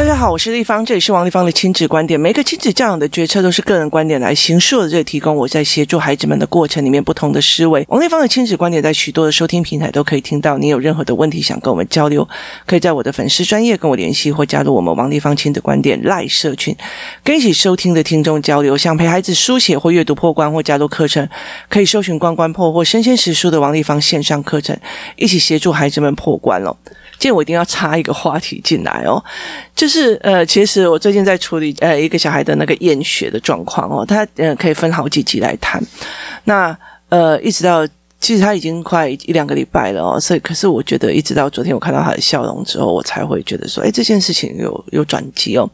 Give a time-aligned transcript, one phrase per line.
[0.00, 2.18] 大家好，我是丽芳，这里是王立芳的亲子观点。
[2.18, 7.84] 每个亲子教养的决策都是个人观点来形塑的，这里提供我在协助孩子们的过程里面不同的思维。
[7.90, 10.56] 王立芳的亲子观点在许多的收听平台都可以听到。
[10.56, 12.26] 你有任何的问题想跟我们交流，
[12.64, 16.74] 可以在我的粉丝专业跟我联系，或加入我们王立芳亲子观点赖社群，
[17.22, 18.78] 跟一起收听的听众交流。
[18.78, 21.28] 想陪孩子书写或阅读破关或加入课程，
[21.68, 24.74] 可以搜寻关关破或身先实书的王立芳线上课程，
[25.16, 26.74] 一起协助孩子们破关了。
[27.20, 29.22] 今天我一定要插一个话题进来哦，
[29.76, 35.78] 就是呃，其实我最近在处理呃一个小孩的那个厌学的状况哦，他呃可以分好几集来谈。
[36.44, 36.74] 那
[37.10, 37.86] 呃一直到
[38.18, 45.68] 其实他已经快一两个礼拜了哦，所以可是我觉得一直到昨天我看到他的笑容之后，我才会觉得说，哎，这件事情有有转机哦。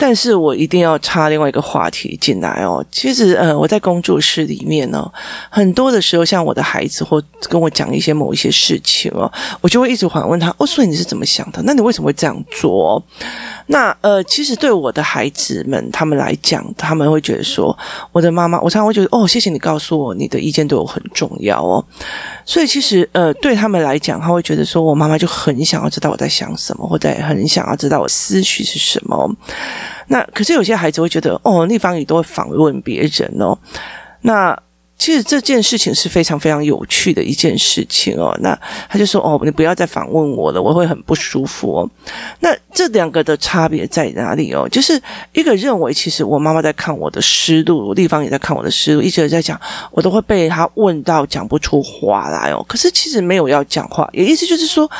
[0.00, 2.82] 但是我一定要插另外一个话题进来哦。
[2.90, 5.06] 其实，呃，我在工作室里面呢、
[5.50, 11.62] 很多的时候，像我的孩子或跟我讲一些某一些事情哦，我就会一直反问他：“哦，所以你是怎么想的？
[11.66, 13.02] 那你为什么会这样做？”
[13.68, 17.76] 那呃，其实对我的孩子们他们来讲，他们会觉得说，
[18.10, 21.84] 我的妈妈，我常常会觉得：“哦，谢谢你告诉我，你的意见对我很重要哦。”
[22.46, 29.36] 所以其实呃，对他们来讲，他会觉得说我妈妈就很想要知道我在想什么，或者很想要知道我思绪是什么。
[30.08, 33.56] 那可是有些孩子会觉得，哦，那方也都会访问别人哦。
[34.22, 34.56] 那
[35.00, 38.36] 其实这件事情是非常非常有趣的一件事情哦。
[38.42, 38.56] 那
[38.86, 41.90] 他就说，哦，你不要再访问我了，我会很不舒服哦。
[42.40, 44.68] 那这两个的差别在哪里哦？
[44.68, 45.00] 就是
[45.32, 49.58] 一个认为，其实我妈妈在看我的思路，丽芳也在看我的思路，一直在讲，
[49.90, 52.62] 我都会被他问到讲不出话来哦。
[52.68, 54.90] 可是其实没有要讲话，也意思就是说。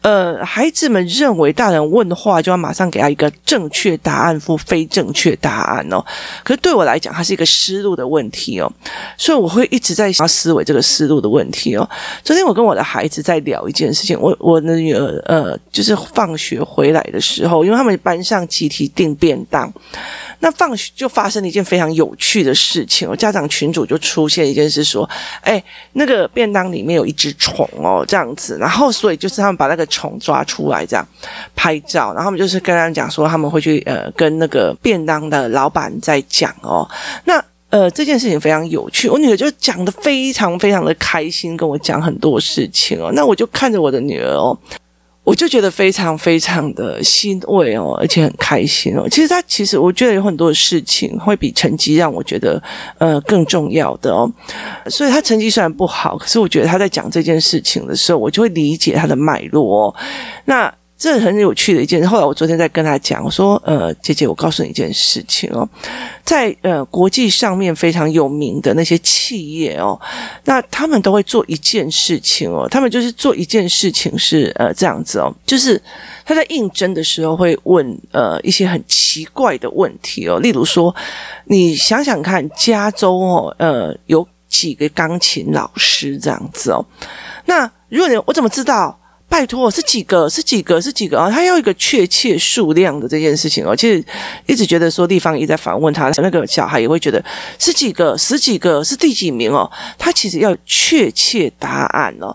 [0.00, 6.00] 呃，孩子们认为大人问话就要马上给他一个正确答案或非正确答案哦。
[6.44, 8.72] 可是对我来讲，它是一个思路的问题哦，
[9.16, 11.88] 所以我会一直在想思维这个思路的问题哦。
[12.22, 19.72] 昨天我跟我的孩子在聊一件事情，我我的女儿呃，就是放学回来的时候，因为他们班上集体订便当。
[20.40, 25.08] 那放学就发生了一件非常有趣的事情哦，家长群组就出现一件事，说，
[25.40, 25.62] 哎，
[25.94, 31.04] 那个便当里面有一只虫哦，这样子，然后所以就是他们把那个虫抓出来，这样
[31.56, 36.88] 拍照，然后他们就是跟他们讲说，他们会去呃跟那个便当的老板在讲哦，
[37.24, 44.58] 那呃这件事情非常有趣，我女儿就讲得非常非常的开心，跟我讲很多事情哦，那我就看着我的女儿哦。
[45.24, 49.06] 我就觉得非常非常的欣慰哦，而且很开心哦。
[49.10, 52.62] 其实她其实我觉得有很多事情会比成绩让我觉得
[52.96, 54.26] 呃更重要的哦。
[54.86, 59.94] 所以她成绩虽然不好，可是我觉得她在讲这件事情的时候，我就会理解她的脉络哦。
[60.46, 60.72] 那。
[60.98, 62.06] 这很有趣的一件事。
[62.08, 65.66] 后来我昨天在跟他讲，我说：“呃，姐姐，我告诉你一件事情哦，
[66.24, 69.98] 在呃国际上面非常有名的那些企业哦，
[70.44, 75.80] 那他们都会做一件事情哦，他们就是做一件事情是呃这样子哦，就是
[76.24, 80.92] 他在应征的时候会问呃一些很奇怪的问题哦，例如说，
[81.44, 86.84] 你想想看，加州哦，呃有几个钢琴老师这样子哦，
[87.44, 88.98] 那如果你我怎么知道？”
[89.28, 90.26] 拜托，是几个？
[90.28, 90.80] 是几个？
[90.80, 91.30] 是几个啊？
[91.30, 93.76] 他要一个确切数量的这件事情哦。
[93.76, 94.02] 其实
[94.46, 97.22] 一直觉得说，地方一直在反问他，那个小孩也会觉得
[97.58, 98.16] 是几个？
[98.16, 98.82] 十几个？
[98.82, 99.70] 是第几名哦？
[99.98, 102.34] 他其实要确切答案哦。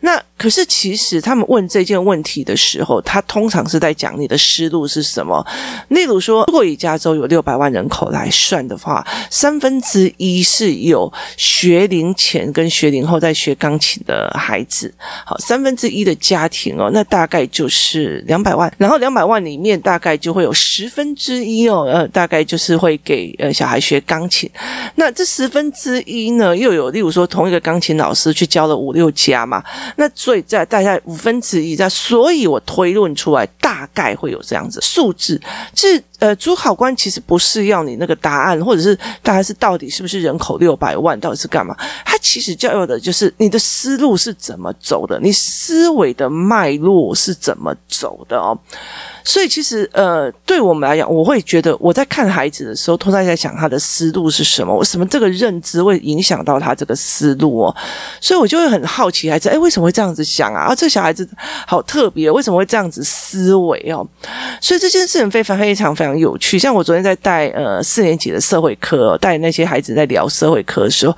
[0.00, 5.44] 那可是其实他们问这件问题的时候，他通常是在讲你的思路是什么。
[5.88, 14.92] 例如说，如果以加州有六百万人口来算的话，三分之一是有学龄前跟学龄后在学钢琴的孩子。
[15.24, 16.33] 好，三分之一的家。
[16.34, 24.50] 家庭哦，那大概就是两百万，然后两百万里面大概就会有十分之一哦，呃，大概就是会给呃小孩学钢琴。
[24.96, 29.62] 那这十分之一呢，又有例如说同一个钢琴老师去教了五六家嘛，
[29.94, 35.40] 那所以在大概五分之一在，所以我推论出来大概会有这样子数字。
[35.72, 41.76] 是呃，主考官其实不是要你那个答案，或者是大概是到底是不是人口六百万，到底是干嘛？
[42.04, 46.23] 他其实教育的就是你的思路是怎么走的，你思维的。
[46.24, 48.58] 的脉络是怎么走的哦？
[49.22, 57.76] 所以其实呃，对我们来讲，我会觉得我在看孩子的时候，通常在想他的思路是什么，为什么这个认知会影响到他这个思路哦？
[58.20, 60.64] 所以我就会很好奇孩子，哎，为什么会这样子想啊？
[60.64, 61.28] 啊，这小孩子
[61.66, 64.06] 好特别，为什么会这样子思维哦？
[64.60, 66.58] 所以这件事情非常非常非常有趣。
[66.58, 71.16] 像我昨天在带呃四年级的社会课，带那些孩子在聊社会课的时候，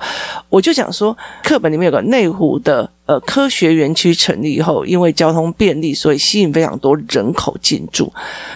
[0.49, 2.89] 我就讲说，课本里面有个内湖的。
[3.07, 8.11] 呃科学园区成立以后，因为交通便利，所以吸引非常多人口进驻。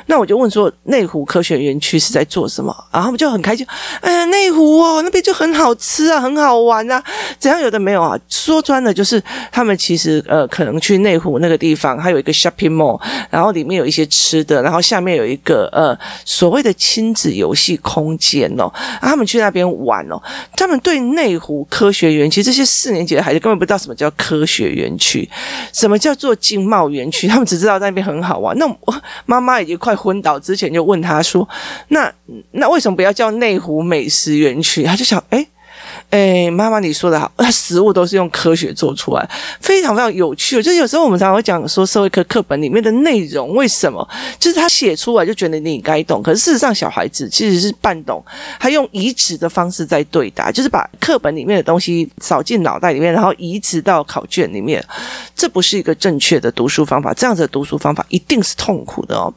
[0.06, 2.76] 那我就问说，内湖科学园区是在做什么？
[2.92, 3.66] 然后他们就很开心，
[4.02, 7.04] 哎呀，内湖哦，那边就很好吃啊，很好玩啊，
[7.40, 8.20] 怎样有的没有啊？
[8.30, 9.22] 说穿了就是
[9.52, 18.72] 他们其实呃可能去内湖那个地方，还有一个 shopping mall，然后里面有一些吃的，然后下面有一个呃所谓的亲子游戏空间哦，
[19.02, 20.22] 他们去那边玩哦，
[20.58, 25.30] 他们对内湖科学园区这些四年级的孩子根本不知道什么叫科学园区，
[25.74, 28.58] 什么叫做经贸园区，他们只知道那边很好玩。
[28.58, 31.48] 那我妈妈已经快昏倒之前就问他说
[31.90, 32.12] ：“那
[32.52, 35.46] 那为什么不要叫内湖美食园区？”他就想，哎。
[36.12, 39.30] 哎，妈妈，你说的好， 食物都是用科学做出来，
[39.62, 40.62] 非常非常有趣。
[40.62, 44.06] 就有时候我们常常会讲说，社会科课本里面的内容为什么，
[44.38, 48.22] 就是他写出来就觉得你应该懂，可是事实上小孩子其实是半懂，
[48.60, 54.86] 他用移植的方式在对答，就是把课本里面的东西扫进脑袋里面，然后移植到考卷里面，
[55.34, 59.34] 这不是一个正确的读书方法，这样子的读书方法一定是痛苦的哦。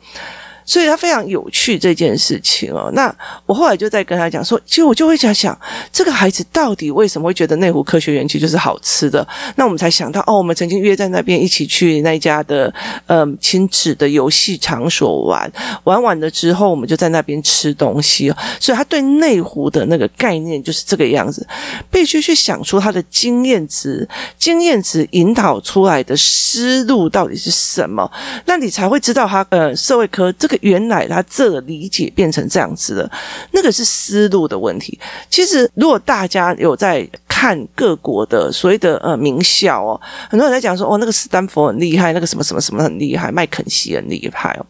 [0.64, 2.90] 所以他非常有趣这件事情哦。
[2.94, 3.14] 那
[3.46, 5.58] 我后来就在跟他讲说，其实我就会想想，
[5.92, 9.26] 这个孩子到底为什么会觉得内湖科学园区就是好吃的？
[9.56, 12.72] 那我们才想到哦，我们曾经约在那边一起去那家的
[13.06, 15.52] 嗯亲子的游戏场所玩，
[15.84, 18.36] 玩完了之后我们就在那边吃东西哦。
[18.58, 21.46] 所以他对内湖的那个概念就是这个样子，
[21.90, 24.08] 必须去想出他的经验值，
[24.38, 28.10] 经验值引导出来的思路到底是什么？
[28.46, 30.53] 那你才会知道他呃社会科这个。
[30.62, 33.10] 原来他这个理解变成这样子的，
[33.52, 34.98] 那个是思路的问题。
[35.28, 44.66] 其实，如果大家有在看各国的所谓的呃名校哦，很多人在讲说哦，那个斯坦福很厉害，那个什么什么什么很厉害，麦肯锡很厉害哦。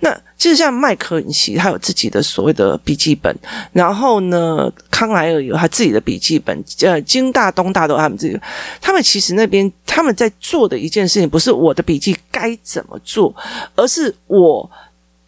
[0.00, 3.34] 那其实像麦肯锡，他有自己的所谓的笔记本，
[3.72, 8.38] 然后呢，康莱尔有他自己的笔记本，呃，京大、东大都他们自己。
[8.80, 13.34] 他们其实那边他们在做的一件事情，不是我的笔记该怎么做，
[13.74, 14.70] 而是我。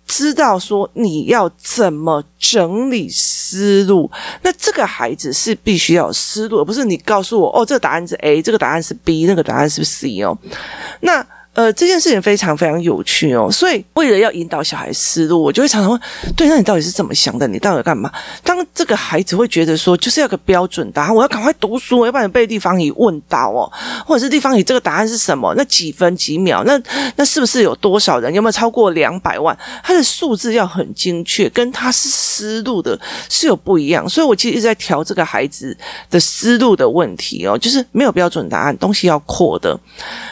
[0.07, 4.11] 知道说你要怎么整理思路，
[4.43, 10.37] 那这个孩子是必须要有思路，而不是你告诉我哦，这个答案是 A，这个答案是 B，那个答案是 C 哦，
[11.01, 11.27] 那。
[11.55, 16.01] 呃，这件事情非常非常有趣哦，所以为了要引导小孩思路，我就会常常问：
[16.37, 17.47] 对，那你到底是怎么想的？
[17.47, 18.11] 你到底干嘛？
[18.43, 23.71] 当这个孩子会觉得说，就是要个标准答案，我要赶快读书，要不然被地方语问到哦，
[24.05, 25.55] 或者是地方语这个答案是什么？
[25.57, 26.65] 那几分几秒？
[26.65, 26.77] 那
[27.15, 28.35] 那是不是有多少人？
[28.35, 29.57] 有没有超过两百万？
[29.85, 32.99] 他的数字要很精确，跟他是思路的
[33.31, 34.09] 是有不一样。
[34.09, 35.77] 所以我其实一直在调这个孩子
[36.11, 39.79] 的思路的问题哦，就是没有标准答案，东西要扩的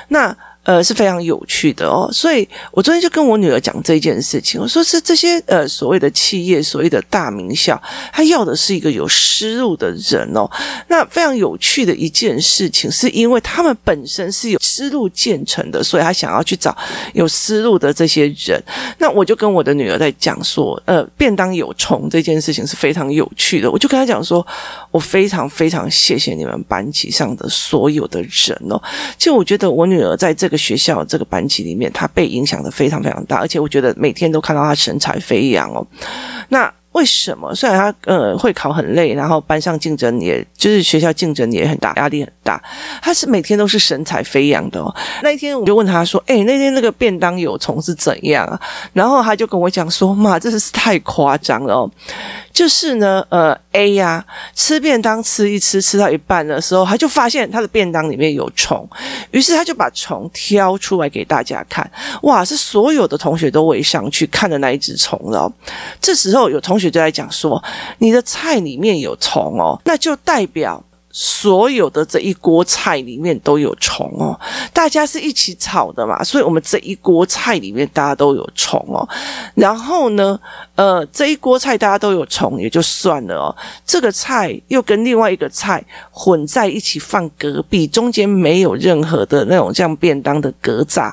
[0.08, 0.36] 那。
[0.64, 7.80] 呃，是非常有趣的哦，所以我昨天就跟我女儿讲这件事情，我说是这些呃所谓的企业，所谓的大名校，
[8.12, 10.48] 他要的是一个有思路的人哦。
[10.86, 16.74] 那非常有趣的一件事情，是因为他们本身是有思路建成的，所以他想要去找
[17.12, 18.58] 有思路的这些人。
[18.98, 24.46] 那我就跟我的女儿在讲说，呃，便当有虫这件事情是非常有趣的，我就跟她讲说，
[24.90, 28.80] 我非常非常谢谢你们班级上的所有的人哦。
[29.18, 30.58] 其实我觉得我女儿在这个。
[30.62, 35.84] 学校这个班级里面，她被影响的非常非常大，而且我觉得每天都看到她神采飞扬哦。
[36.50, 37.54] 那为什么？
[37.54, 42.62] 虽然他呃会考很累，然后班上竞争也就是学校竞争也很大，压力很大，
[43.00, 44.94] 他是每天都是神采飞扬的哦。
[45.22, 48.60] 那一天我就问他说：“哎，那天那个便当有虫是怎样啊？”
[48.92, 51.90] 然后他就跟我讲说：“妈，这是太夸张了哦。”
[52.52, 58.86] 就是呢，呃，A 呀、吃便当吃一吃，吃到一半的时候，他就发现他的便当里面有虫，
[59.30, 61.90] 于是他就把虫挑出来给大家看，
[62.22, 65.50] 哇，是所有的同学都围上去看的那一只虫了。
[66.00, 67.62] 这时候有同学就在讲说，
[67.98, 70.82] 你的菜里面有虫哦，那就代表。
[71.14, 74.38] 所有的这一锅菜里面都有虫哦，
[74.72, 79.06] 大家是一起炒的嘛，所以我们这一锅菜里面大家都有虫哦。
[79.54, 80.40] 然后呢，
[80.74, 91.12] 呃，这一锅菜大家都有虫也就算了哦，这个菜又跟另外一个菜混在一起放隔壁，中间没有任何的那种像便当的隔栅，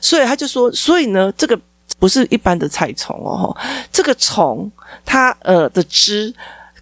[0.00, 1.58] 所以他就说，所以呢，这个
[1.98, 3.54] 不是一般的菜虫哦，
[3.92, 4.70] 这个虫
[5.04, 6.34] 它呃的汁。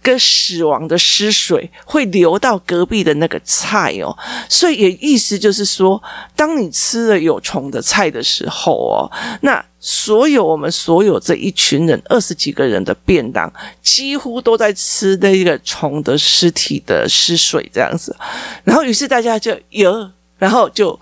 [0.05, 4.15] 跟死亡的尸水会流到隔壁的那个菜哦，
[4.47, 5.99] 所以也意思就是说，
[6.35, 9.09] 当你吃了有虫的菜的时候哦，
[9.41, 18.15] 那所有我们所有这一群人二十几个人的便当，几乎都在吃那个虫的尸体的尸水这样子，
[18.63, 20.07] 然后于是大家就有，
[20.37, 20.99] 然后就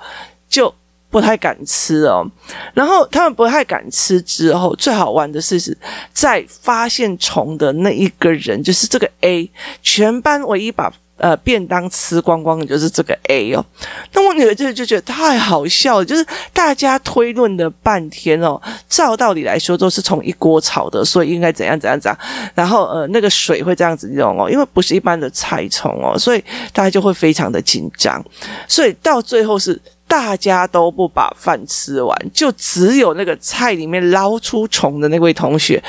[0.47, 0.73] 就。
[1.13, 2.25] 不太敢吃哦，
[2.73, 5.77] 然后他们不太敢吃之后，最好玩的是是
[6.11, 9.47] 在发现虫的那一个人，就是这个 A，
[9.83, 13.63] 全班唯一把呃，便当吃光光的就是这个 A 哦，
[14.11, 22.19] 那我女儿就就觉得太好笑了，就是大家推论了半天哦，照道理来说都是从一锅炒的，所以应该怎样怎样怎样，
[22.55, 26.43] 然后呃那个水会这样子用哦，因为不是一般的菜虫哦，所以
[26.73, 28.21] 大家就会非常的紧张，
[28.67, 29.79] 所以到最后是
[30.13, 35.83] 大家都不把饭吃完，就只有那个菜里面捞出虫的那位同学。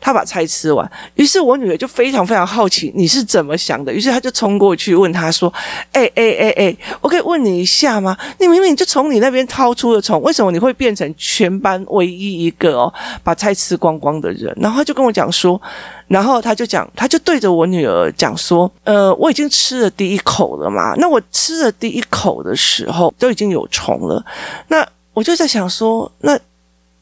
[0.00, 5.52] 他把菜吃完，于是我女儿就非常非常好奇你是怎么想的，于是他就冲过去问他说
[5.92, 8.16] ：“哎哎哎哎，我可以问你一下吗？
[8.38, 15.60] 你明明就从你那边掏出了虫，为什么你会变成全班唯一一个哦把菜吃光光的人？”然后他就跟我讲说，
[16.06, 24.24] 然后他就讲，他就对着我女儿讲说：“呃，我已经吃了第一口了嘛，那我吃了第一口的时候都已经有虫了，
[24.68, 26.38] 那我就在想说，那。”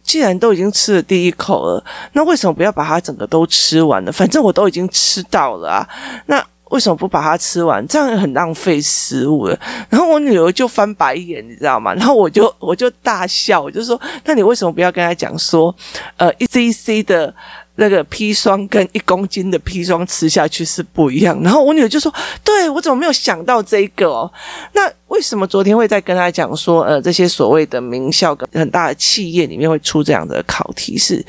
[0.07, 4.13] 既然都已经吃了第一口了，那为什么不要把它整个都吃完了？
[4.13, 5.89] 反正我都已经吃到了啊，
[6.27, 7.85] 那为什么不把它吃完？
[7.89, 9.59] 这样很浪费食物了。
[9.91, 11.93] 然后我女儿就翻白眼，你知道吗？
[11.95, 15.75] 然后我就我就大笑，我就说：那你为什么不要跟他讲说，
[16.17, 17.35] 呃，一 cc 的。
[17.77, 24.31] 那个砒霜跟一公斤的砒霜吃下去是不一样，然后我女儿就说：“对，我怎么没有想到这个哦？
[24.73, 30.99] 那为什么昨天会在跟她讲说，呃，这些所谓的名校跟很大的企业里面会出这样的考题？
[30.99, 31.25] 是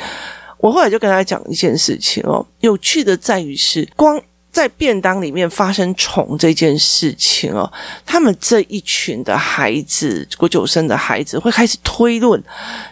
[0.60, 4.22] 我后来就跟她讲一件事情哦，有趣的在于是光。”
[4.58, 7.72] 在便当里面发生虫这件事情哦，
[8.04, 12.44] 他们这一群的孩子，国九生的孩子会开始推论：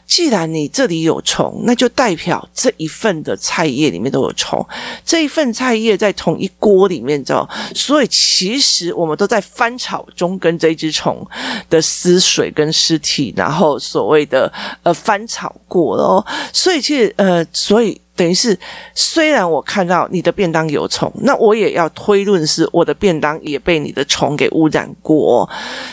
[0.05, 4.63] 既然你这里有虫，那就代表这一份的菜叶里面都有虫。
[5.03, 7.49] 这一份菜叶在同一锅里面，知道？
[7.73, 11.27] 所以其实我们都在翻炒中跟这只虫
[11.67, 14.53] 的尸水跟尸体，然后所谓的
[14.83, 16.25] 呃翻炒过了哦。
[16.53, 17.99] 所以其实呃，所以。
[18.15, 18.57] 等于是，
[18.93, 25.47] 虽然我看到你的便当有虫，那我也要推论是我的便当也被你的虫给污染过。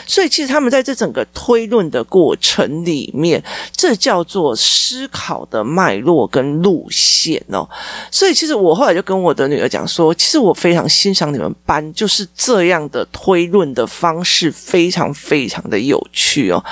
[0.07, 3.43] 所以其实他们在这整个推论的过程里面，
[3.75, 7.67] 这叫做思考的脉络跟路线哦。
[8.09, 16.63] 所以其实我后来就跟我的女儿讲说，其实我非常欣赏你们班就是这样的推论的方式，非常非常的有趣哦。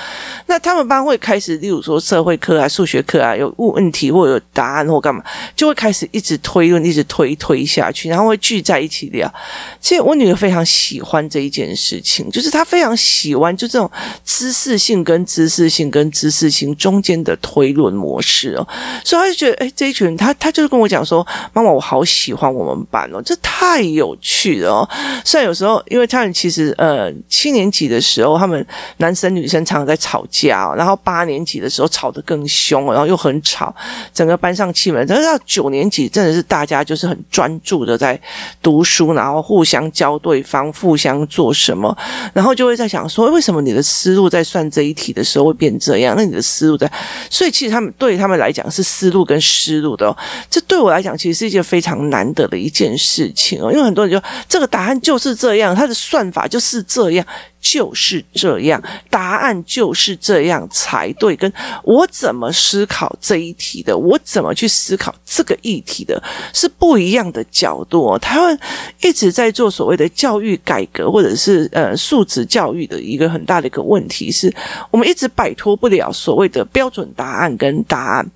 [0.46, 5.22] 那他们班会开始，例如说社会课啊、数学课啊，有问问题或有答案或干嘛。
[5.56, 9.32] 就会开始一直推论，一直推推下去，然后会聚在一起聊。
[9.80, 13.90] 其实我女儿非常喜欢这一件事情，就是她非常喜欢就这种
[14.24, 18.66] 知识性跟知识性跟知识性中间的推论模式哦。
[19.04, 24.88] 所以她就觉得，哎，这一群人，她她就是跟我讲说，妈妈，我好喜欢我们班哦，这太有趣了哦。
[25.24, 28.64] 虽然有时候，因为他们其实呃七年级的时候，他们
[28.98, 33.74] 男生女生常常在吵架，然后八年级的时候吵得更凶，然后又很吵，
[34.14, 35.31] 整个班上气氛，但是。
[35.36, 38.20] 到九年级，真的是大家就是很专注的在
[38.60, 41.96] 读书，然后互相教对方，互相做什么，
[42.32, 46.14] 然后就会在想说，为什么你的思路在算这一题的时候会变这样？
[46.16, 46.90] 那你的思路在……
[47.30, 50.16] 所以其实他们对他们来讲是思路跟思路的哦。
[50.50, 57.26] 这对我来讲，其实是一件非常难得的一件事情哦，因为很多人就这个答案就是这样，它的算法就是这样。
[57.62, 61.36] 就是这样，答案就是这样才对。
[61.36, 61.50] 跟
[61.84, 66.20] 我怎么思考这一题的，我怎么去思考这个议题的，
[66.52, 68.18] 是不一样的角度哦。
[68.18, 68.58] 台湾
[69.00, 74.52] 一直在做所谓的教育改革，或者是呃素质教育的一个很大的一个问题是，
[74.90, 78.30] 我们一直摆脱不了所谓的标准答案跟答案。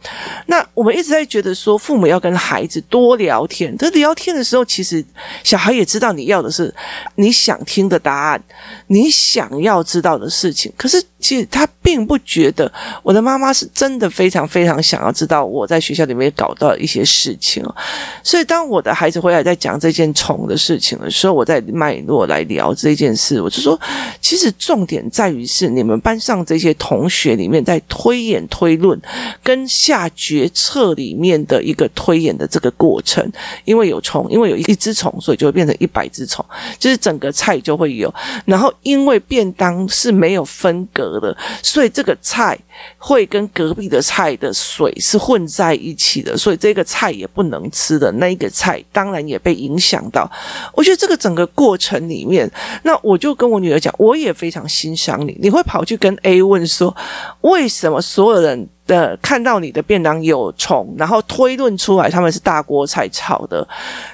[0.46, 5.04] 那我们一直在觉得说，父母要跟孩子多聊天，这聊天的时候，其实
[5.42, 6.72] 小孩也知道你要的是
[7.16, 8.42] 你想听的答案，
[8.86, 9.15] 你。
[9.16, 12.70] 想要知道的事情，可是其实他并不觉得
[13.02, 17.74] 我的妈妈是真的非常非常想要知道我在学校里面搞到一些事情哦。
[18.22, 23.78] 所以当我的孩子回来在讲这件虫的事情的时候，我在脉络来聊这件事，我就说，
[24.20, 29.00] 其实重点在于是你们班上这些同学里面在推演推论
[29.42, 33.26] 跟下决策里面的一个推演的这个过程，
[33.64, 36.44] 因为有虫，因为有一只虫，所以就会变成一百只虫，
[36.78, 38.12] 就是整个菜就会有，
[38.44, 42.58] 然后因为便当是没有分隔的，所以这个菜
[42.98, 50.30] 会跟隔壁的菜的水是混在一起的，所以这个菜也不能吃的，那一个菜当然也被影响到。
[50.74, 52.50] 我觉得这个整个过程里面，
[52.82, 56.94] 那我就跟我女儿讲，我也非常欣赏你，你会跑去跟 A 问说，
[57.42, 63.66] 为什么所有人的看到你的便当有虫，然后推论出来他们是大锅菜炒的，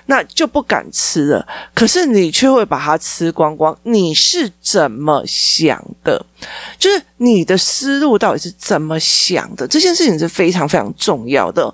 [0.06, 1.46] 那就不敢吃了。
[1.74, 6.24] 可是你却会把它吃光光，你是怎么想的？
[6.78, 9.66] 就是你的思路到底是怎么想的？
[9.68, 11.72] 这件事情是非常非常重要的。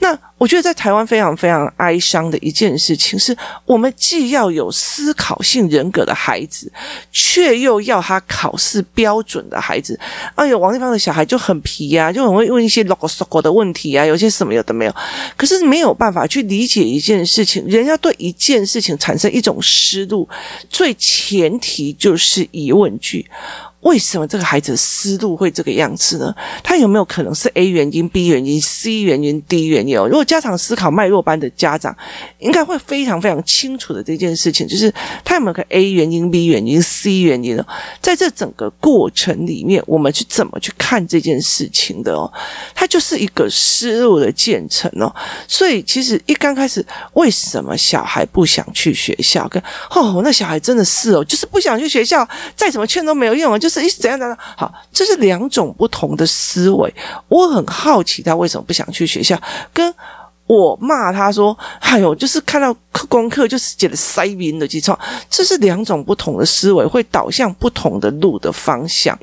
[0.00, 6.72] 那我觉得在台湾非常非常哀伤的一件事情，是我们既要有思考性人格的孩子，
[7.12, 10.00] 却又要他考试标准的孩子。
[10.34, 14.96] 哎呦，王立芳的小孩就很皮呀、啊，就很会问一些 logo logo 的问题啊，有些什么有的没有，
[15.36, 20.26] 可是没有办法去理解一件事情，人要对一件事情产生一种思路，
[20.70, 23.26] 最前提就是疑问句。
[23.80, 26.34] 为什么这个孩子思路会这个样子呢？
[26.62, 29.96] 他有没有可能是 A 原因、B 原因、C 原因、D 原因？
[29.96, 31.96] 如果家长思考脉络班的家长，
[32.38, 34.92] 应该会非常非常清楚的这件事情，就是
[35.24, 37.66] 他有没有个 A 原因、B 原因、C 原因呢？
[38.02, 42.30] 在这整个过程里面，我们去怎么去看这件事情的哦？
[42.74, 45.10] 它就是一个思路的建成哦。
[45.48, 46.84] 所以其实一刚开始，
[47.14, 49.48] 为什么小孩不想去学校？
[49.48, 53.82] 跟哦，那小孩真的是哦，就是不想去学校，再怎么劝都没有用啊，就是。
[53.82, 54.36] 一怎样的？
[54.56, 56.92] 好，这是两种不同的思维。
[57.28, 59.40] 我很好奇他为什么不想去学校，
[59.72, 59.94] 跟。
[60.46, 62.74] 我骂他说：“哎呦，就是看到
[63.08, 69.18] 功课就是写的塞明的记错，这是两种不同的思维，会导向不同的路的方向。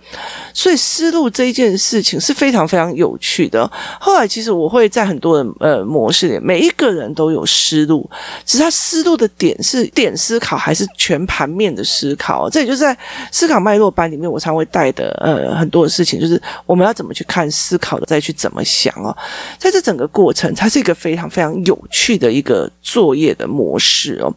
[0.53, 3.69] 所以思路这一件事情是非常非常有趣的。
[3.99, 8.09] 后来其实我会在很多的呃模式里，每一个人都有思路，
[8.45, 12.49] 只是他思路的点是点思考还是全盘面的思考。
[12.49, 12.97] 这也就是在
[13.31, 19.15] 思考脉络班里面，我常会带的呃很多的事情，就是我们要怎么去看思考的，再去怎么想哦。
[19.57, 24.31] 在这整个过程，它是一个非常非常有趣的一个作业的模式哦，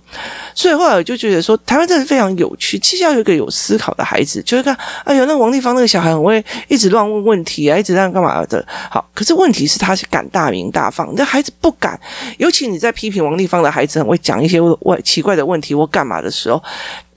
[0.55, 2.79] 所以后来我就觉得说，台湾真的非常有趣。
[2.79, 4.75] 其实要有一个有思考的孩子，就会看，
[5.05, 8.67] 哎呦，那王立芳那个小孩很会一直乱问问题啊，一直让干嘛的？
[8.91, 12.01] 好，可是问题是他是敢大名大放，那孩子不敢。
[12.39, 16.63] 尤其你在批评王立芳的孩子很会讲一些问奇怪的问题或干嘛的时候。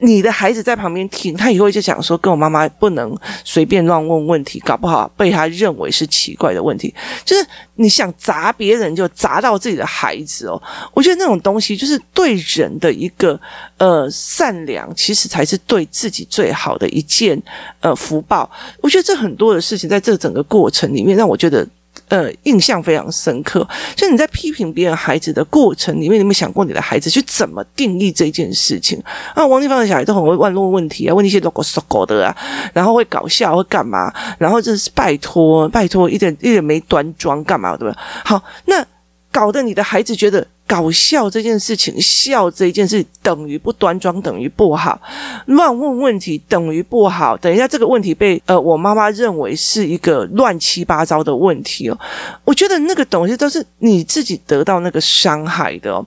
[0.04, 6.94] 你的孩子在旁边听，他以后就讲说，跟我妈妈不能随便乱问问题，搞不好被他认为是奇怪的问题。
[7.24, 7.46] 就是
[7.76, 10.62] 你想砸别人，就砸到自己的孩子哦。
[10.94, 13.40] 我觉得那种东西，就是对人的一个
[13.78, 17.42] 呃善良，其实才是对自己最好的一件
[17.80, 18.52] 呃福报。
[18.82, 21.66] 我觉得这很多的事情，在这整个过程里面，让我觉得。
[22.14, 23.68] 呃，印象非常深刻。
[23.96, 29.02] 就你在批评别人孩子的过程里面，你有没有想过你的孩子去怎么定义这件事情？
[29.34, 32.38] 啊，王丽芳的小孩都很会问问问题啊，问一些 logo logo 的啊，
[32.72, 34.14] 然后会搞笑，会干嘛？
[34.38, 37.76] 然后就是拜托，拜托，一点一点没端庄，干嘛？
[37.76, 38.00] 对不对？
[38.24, 38.86] 好，那
[39.32, 40.46] 搞得你的孩子觉得。
[40.66, 45.00] 搞笑这件事情，笑这一件事等于不端庄，等于不好；
[45.48, 47.36] 乱问问题等于不好。
[47.38, 51.98] 等一下，这个问题被呃我妈妈认为是一个乱七八糟的问题哦。
[52.44, 56.06] 我觉得那个东西都是你自己得到那个伤害的哦。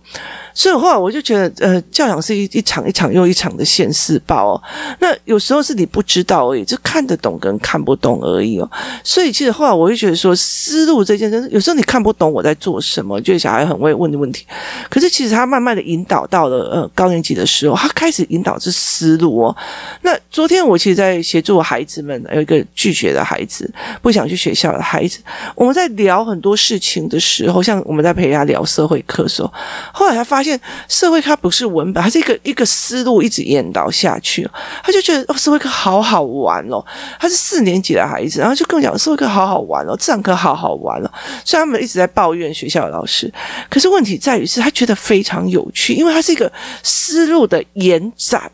[0.54, 4.62] 所以后来我就觉得，呃，教养是一一场一场又一场的现世报哦。
[5.00, 8.70] 那有时候是你不知道而已，就看得懂跟看不懂而已哦。
[9.02, 14.46] 所以其实后来我就觉得说，思路这件事，有时候你看不懂我在做什么，觉得小孩很会问的问题。
[14.88, 19.56] 可是其实他慢慢的引导到了呃高高年级的时候，他开始引导这思路哦。
[20.02, 25.20] 那昨天我其实，在协助孩子们，有一个拒绝的孩子，不想去学校的孩子，
[25.54, 29.52] 我们在聊很多事情的时候，像我们在陪他聊社会课的时候，
[29.92, 30.58] 后来他发现。
[30.88, 34.48] 社会课不是文本，它是一个一个思路一直引导下去，
[34.82, 36.84] 他就觉得哦，社会课好好玩哦。
[37.20, 41.10] 他是四年级的孩子，然后就跟我讲社会课好好玩哦，自然课好好玩哦。
[41.44, 43.32] 虽然他们一直在抱怨学校的老师，
[43.68, 46.50] 可是问题在于是他觉得非常有趣，因为他是一个
[46.98, 48.50] 思路的延展。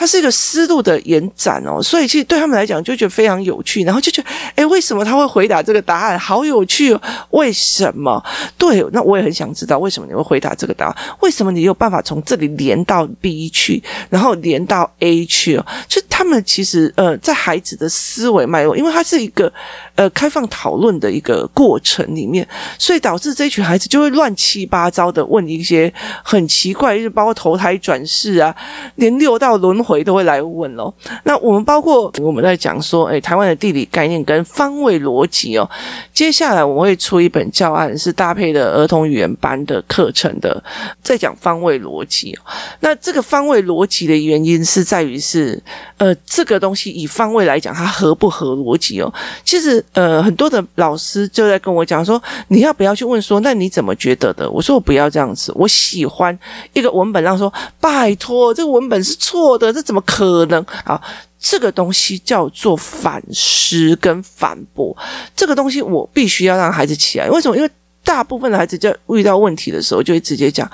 [0.00, 6.18] 它是一个思路的延展哦，所以其实对他们来讲就觉得非常有趣，然后就觉得，哎，为什么他会回答这个答案？
[6.18, 7.02] 好有趣哦！
[7.32, 8.24] 为什么？
[8.56, 10.96] 对，那我也很想知道为什么你会回答这个答案？
[11.20, 15.66] 为什么你有办法从这里连到 B 去，然后连到 A 去哦？
[15.86, 19.52] 就他们其实呃，在孩子的思维脉络，因为它是一个
[19.96, 25.92] 呃开放讨论的一个过程里面，所以导致这群孩子就会乱七八糟的问一些
[26.24, 28.56] 很奇怪，就包括投胎转世啊，
[28.94, 29.89] 连六道轮回。
[29.90, 30.92] 回都会来问哦。
[31.24, 35.68] 那我们包括我们在讲说，哎，台湾的地理概念跟方位逻辑哦。
[36.14, 40.62] 接下来我会出一本教案，是搭配的儿童语言班的课程的，
[41.02, 42.38] 在讲方位逻辑哦。
[42.78, 45.60] 那这个方位逻辑的原因是在于是，
[45.96, 49.12] 呃，这个东西以方位来讲，它合不合逻辑哦？
[49.44, 54.48] 其实，呃，很多的老师就在跟我讲说，你要不要去问说，那你怎么觉得的？
[54.50, 56.38] 我说我不要这样子，我喜欢
[56.74, 59.79] 一个文本让说，拜托，这个文本是错的。
[59.82, 60.64] 怎么可能？
[60.84, 61.00] 啊，
[61.38, 64.96] 这个东西叫做反思跟反驳。
[65.34, 67.28] 这个东西我必须要让孩子起来。
[67.28, 67.56] 为什么？
[67.56, 67.70] 因为
[68.02, 70.68] 大部分的孩子在遇到问题的时候，就会直接讲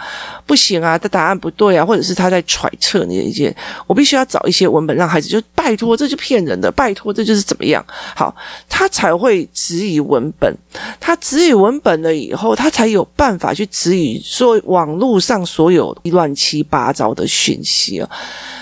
[0.46, 3.54] 不行啊，他答案不对啊，或者是他在揣测你的意见。
[3.86, 7.84] 我必须要找一些文本，让孩子就拜托，这就骗人的，拜托，这就是怎么样？
[8.14, 8.34] 好，
[8.68, 10.56] 他才会质疑文本。
[11.00, 18.08] 他质疑文本了以后，他才有办法去质疑说网络上所有乱七八糟的讯息啊。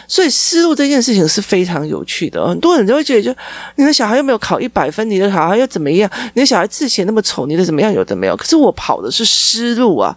[0.06, 3.34] 所以思路这件事情是非常有趣的，很多人就会觉得，就
[3.76, 6.10] 你的小孩又没有考一百分，你的小孩又怎么样？
[6.34, 7.92] 你的小孩字写那么丑，你的怎么样？
[7.92, 8.36] 有的没有。
[8.36, 10.16] 可是我跑的是思路啊，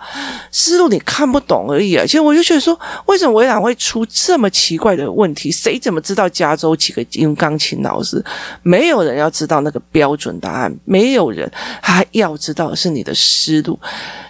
[0.52, 2.04] 思路你看不懂而已啊。
[2.06, 5.52] 其实我就觉得说，为什么微软会出这么奇怪的问题？
[5.52, 8.23] 谁怎么知道加州几个音钢琴老师？
[8.63, 11.50] 没有人要知道那个标准答案，没有人
[11.82, 13.80] 还要知道是你的思路。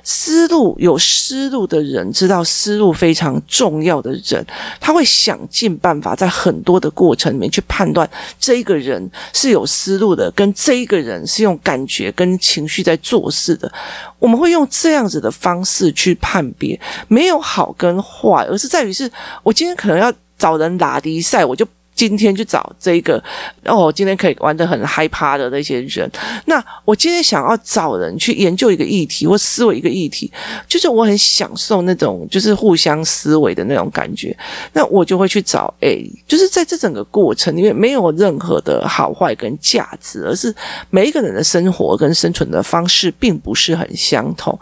[0.04, 4.46] 思路有思路的人，知道思路非常重要的人，
[4.80, 13.72] 他会想尽办法，在很多的过程里面去判断这一个人是有思路的，跟这一个人是用感觉跟情绪在做事的。
[14.20, 19.12] 我们会用这样子的方式去判别，没有好跟坏，而是在于是
[19.44, 21.68] 我今天可能要找人打比赛，我就。
[21.98, 23.22] 今天去找这一个
[23.66, 26.10] 哦，今天可以玩得很害怕的那些人。
[26.46, 30.32] 那我今天想要找人去研究一个议题或思维一个议题，
[30.68, 34.38] 就是我很享受那种就是互相思维的那种感觉。
[34.74, 40.54] 那我就会去找 A，就是在这整个过程里面没有任何的好坏跟价值，而是
[40.92, 44.56] 每一个人的生活跟生存的方式并不是很相同。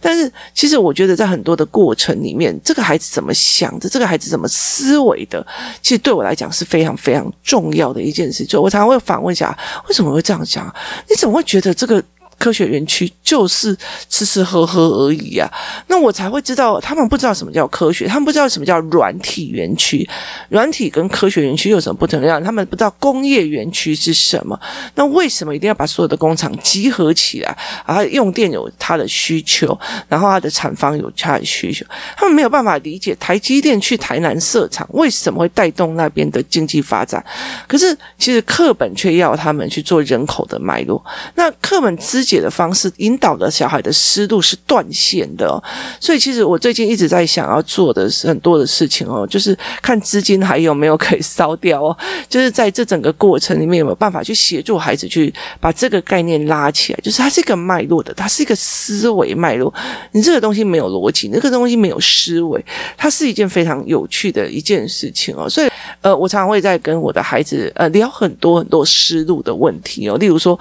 [0.00, 5.44] 但是其实我觉得在很多的过程里面，这个孩子怎么想的，这个孩子怎么思维的，
[5.82, 6.75] 其实对我来讲是非。
[6.76, 9.56] 非常非常重要的一件事，就我常常会反问一下，
[9.88, 10.66] 为什么会这样想？
[11.08, 12.02] 你怎么会觉得这个？
[12.38, 13.76] 科学园区就是
[14.08, 15.50] 吃吃喝喝而已啊，
[15.88, 20.08] 那我才会知道他们不知道什么叫科学，他们不知道什么叫软体园区，
[20.48, 22.42] 软体跟科学园区有什么不同样？
[22.42, 24.58] 他们不知道工业园区是什么，
[24.94, 27.56] 那为什么一定要把所有的工厂集合起来？
[27.84, 31.84] 啊，用电有它的需求，然后它的厂房有它的需求，
[32.16, 37.24] 他们没有办法理解台积电去台南设厂为什么会带动那边的经济发展，
[37.66, 41.02] 可是其实课本却要他们去做人口的脉络，
[41.34, 45.62] 那课本之解的方式引导的小孩的思路是断线的哦，
[46.00, 51.96] 所以其实我最近一直在想要做的是很多的事情哦，就是看资金还有没有可以烧掉哦，
[52.28, 59.72] 就是在这整个过程里面有没有办法去协助孩子去把这个概念拉起来，就是它是一个脉络的，它是一个思维脉络，
[60.10, 62.64] 你这个东西没有逻辑，那个东西没有思维，
[62.96, 70.58] 它是一件非常有趣的一件事情哦，所以呃，我常常会在跟我的孩子呃聊很多很多思路的问题哦，例如说。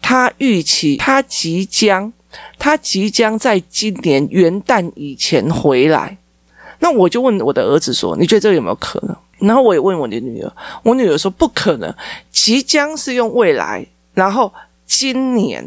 [0.00, 2.12] 他预期他即将，
[2.58, 6.16] 他即将在今年元旦以前回来。
[6.78, 11.94] 那我就问我的儿子说：“你觉得这个有没有可能？”然后我也问我的女儿，我女儿说：“不可能，
[12.30, 14.52] 即将是用未来，然后
[14.86, 15.64] 今年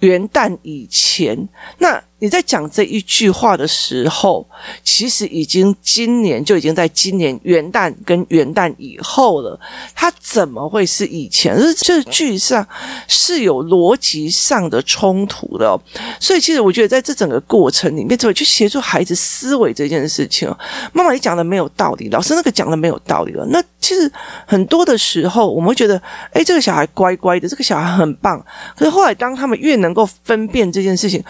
[0.00, 2.02] 元旦以前。”那。
[2.20, 4.44] 你在讲这一句话的时候，
[4.82, 9.58] 其实已经今年就已经在今年元旦跟元旦以后了。
[9.94, 11.56] 他怎么会是以前？
[11.60, 12.66] 是这句上
[13.06, 15.80] 是有逻辑上的冲突的哦。
[16.18, 20.48] 所以，其实我觉得在这整个过程里面，怎么去协助孩子思维这件事情？
[20.92, 23.46] 妈妈，你讲的没有道理，老师那个讲的没有道理了。
[23.46, 24.10] 那其实
[24.44, 26.00] 很多的时候，我们会觉得，
[26.32, 28.44] 诶，这个小孩乖乖的，这个小孩很棒。
[28.76, 31.22] 可是后来，当他们越能够分辨这件事情。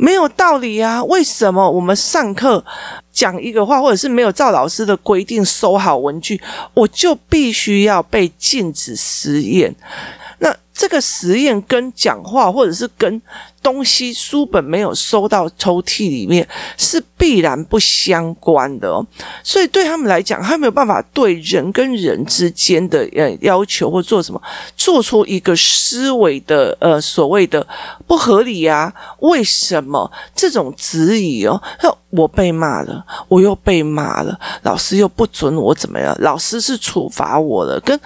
[0.00, 1.04] 没有道理啊！
[1.04, 2.64] 为什么我们上课
[3.12, 6.40] 讲一个话，或者是没有照老师的规定收好文具，
[6.72, 9.74] 我就必须要被禁止实验？
[10.40, 13.20] 那这个实验跟讲话，或者是跟
[13.62, 16.46] 东西书本没有收到抽屉里面，
[16.78, 19.06] 是必然不相关的哦。
[19.44, 24.40] 所以对他们来讲，他没有办法对人跟人之间的呃要求或做什么，
[24.74, 27.66] 做出一个思维的呃所谓的
[28.06, 28.90] 不合理呀？
[29.18, 31.60] 为什么这种质疑哦？
[32.08, 36.16] 我被骂了，我又被骂了，老师又不准我怎么样？
[36.20, 38.00] 老师是处罚我了，跟。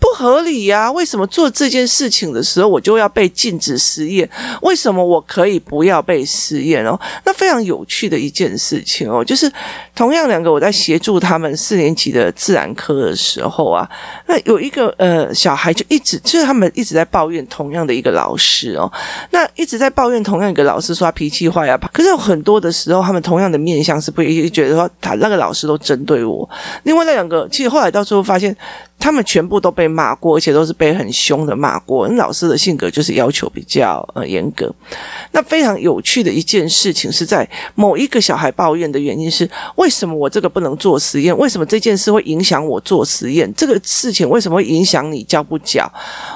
[0.00, 0.90] 不合理呀！
[0.90, 4.28] 为什么做这件事情的时候，我就要被禁止实验？
[4.62, 6.98] 为什么我可以不要被实验哦？
[7.24, 9.50] 那非常有趣的一件事情哦，就是
[9.94, 13.88] 同样两个我在协助他们四年级的自然科的时候啊，
[14.26, 18.90] 那有一个呃小孩就一直就是他们一直在抱怨同样的一个老师哦，
[19.30, 26.48] 那一直在抱怨同样一个老师说他脾气坏啊，可是有很多的时候他们同样的面向是不一，觉得说他那个老师都针对我。
[26.84, 28.56] 另外那两个其实后来到最后发现。
[29.00, 32.06] 他们全部都被骂过，而且都是被很凶的骂过。
[32.06, 34.70] 那老师的性格就是要求比较呃严格。
[35.32, 41.36] 那非常有趣的一件事情是在某一个小孩抱怨的原因是：为什么我这个不能做实验？
[41.38, 43.50] 为什么这件事会影响我做实验？
[43.54, 45.90] 这个事情为什么会影响你教不教？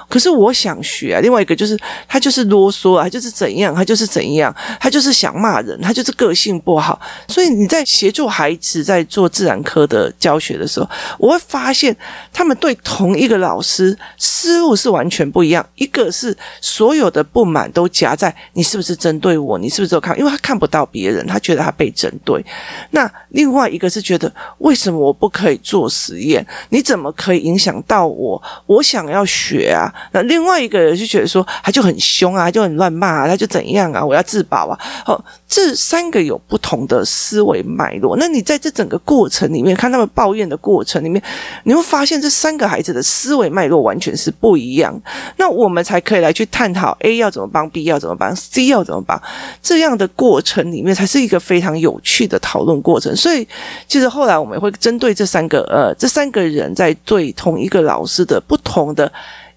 [0.08, 1.20] 可是我想学啊。
[1.20, 6.98] 另外一个就是他就是啰嗦啊，他就是怎样，他就是怎样，他就是想骂人，他就是个性不好。
[7.28, 11.94] 所以你在协助孩子在做自然科的教学的时候，我会发现
[12.32, 12.53] 他们。
[12.56, 20.18] 对同一个老师思路是完全不一样，一个是所有的不满都夹在你是不是针对我，你是不是有看？
[20.18, 22.44] 因为他看不到别人，他觉得他被针对。
[22.90, 26.46] 那另外一个是觉得为什么我不可以做实验？
[26.70, 28.42] 你怎么可以影响到我？
[28.66, 29.92] 我想要学啊。
[30.12, 34.04] 那另外一个人就觉得说他就很凶啊，就很乱骂啊，他就怎样啊？
[34.04, 34.78] 我要自保啊。
[35.06, 38.16] 哦，这三个有不同的思维脉络。
[38.16, 41.22] 那你在这整个过程里面看他们抱怨的过程里面，
[41.64, 42.54] 你会发现这三。
[42.54, 44.94] 个孩子的思维脉络完全是不一样，
[45.38, 49.20] 那我们才可以来去探讨 A 要怎么帮，B 要怎么帮，C 要怎么帮，
[49.60, 53.14] 这样的过程里面才是一个非常有趣的讨论过程。
[53.16, 53.44] 所以，
[53.88, 59.12] 其实后来我们会针对这三个呃，这三个人在对同一个老师的不同的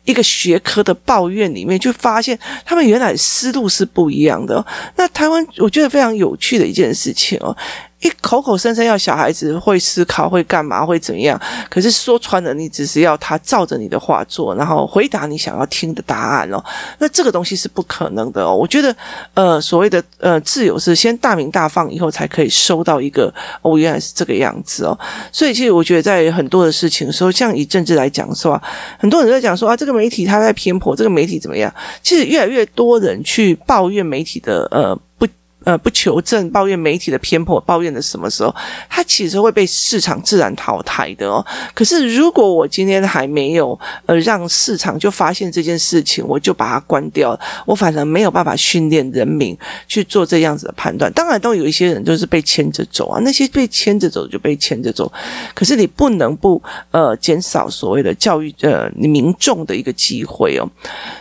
[0.05, 4.65] 一个学科的抱怨里面，就发现他们原来思路是不一样的。
[4.95, 7.55] 那台湾我觉得非常有趣的一件事情哦。
[8.01, 11.39] 一口口声声要小孩子会思考，会干嘛，会怎样？
[11.67, 16.63] 可是说穿了，你只是要他照着你的话做，然后回答你想要听的答案哦。
[16.99, 18.55] 那这个东西是不可能的哦。
[18.55, 18.95] 我觉得，
[19.33, 23.33] 呃，所谓的呃自由是先大鸣大放以后才可以收到一个
[23.63, 24.97] 哦，原来是这个样子哦。
[25.31, 28.63] 所以其实我觉得，在很多的事情说，像以政治来讲说啊，
[28.99, 31.73] 很多人在讲说啊，这个媒体他在偏颇，这个媒体怎么样？
[32.03, 35.25] 其实越来越多人去抱怨媒体的呃不。
[35.67, 38.55] 呃，不求证，抱怨媒体的偏颇，抱怨的什么时候，
[38.89, 41.45] 他其实会被市场自然淘汰的哦。
[41.73, 49.57] 可是，如果我今天还没有呃让市场就发现这件事情，我就把它关掉，我反而没有办法训练人民
[49.89, 51.11] 去做这样子的判断。
[51.11, 55.11] 当然，都有一些人就是被牵着走啊，那些被牵着走就被牵着走。
[55.53, 60.63] 可是，你不能不呃减少所谓的教育呃民众的一个机会哦。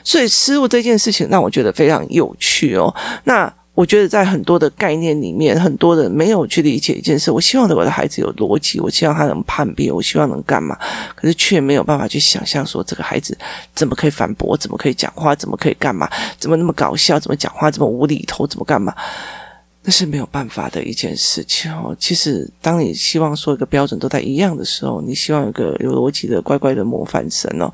[0.05, 2.95] 所以，失误这件事情让我觉得非常有趣哦。
[3.25, 3.53] 那。
[3.77, 7.31] 我觉得在很多的概念里面，很多人没有去理解一件事。
[7.31, 10.75] 我希望我的孩子有逻辑，我希望他能叛变，我希望能干嘛？
[11.15, 13.37] 可是却没有办法去想象说，这个孩子
[13.75, 16.09] 怎么可以反驳，怎么可以讲话，怎么可以干嘛？
[16.39, 17.21] 怎么那么搞笑？
[17.21, 18.47] 怎么讲话这么无厘头？
[18.47, 18.95] 怎么干嘛？
[19.89, 21.97] 那是没有办法的一件事情哦。
[21.97, 27.73] 其实，当你希望说一个标准都在一样的时候，你希望有个有逻辑的乖乖的模范生哦，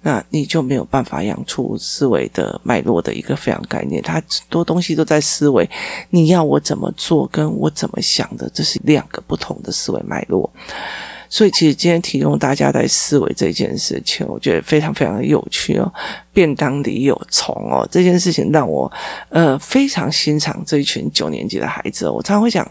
[0.00, 4.02] 那你就没有办法养出思维的脉络的一个非常概念。
[4.02, 5.68] 它多东西都在思维，
[6.08, 10.50] 你要我怎么做，跟我怎么想的，这是两个不同的思维脉络。
[11.32, 15.90] 所以，其实今天提供大家在思维这件事情，我觉得非常非常的有趣哦。
[16.32, 18.90] 便当里有虫哦，这件事情让我
[19.28, 22.12] 呃非常欣赏这一群九年级的孩子哦。
[22.12, 22.68] 我常常会讲，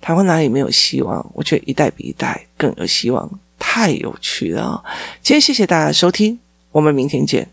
[0.00, 1.28] 台湾哪里没有希望？
[1.34, 4.80] 我觉得一代比一代更有希望，太有趣了。
[5.20, 6.38] 今天谢谢大家收听，
[6.70, 7.48] 我们明天见。